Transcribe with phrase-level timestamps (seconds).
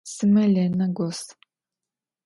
[0.13, 1.19] Sime Lene gos.